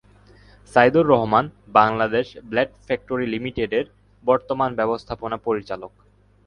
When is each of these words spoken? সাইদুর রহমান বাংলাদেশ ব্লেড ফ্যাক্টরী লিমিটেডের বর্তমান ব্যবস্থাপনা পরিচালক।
সাইদুর 0.73 1.05
রহমান 1.13 1.45
বাংলাদেশ 1.79 2.27
ব্লেড 2.49 2.69
ফ্যাক্টরী 2.85 3.25
লিমিটেডের 3.33 3.85
বর্তমান 4.23 4.69
ব্যবস্থাপনা 4.79 5.37
পরিচালক। 5.47 5.91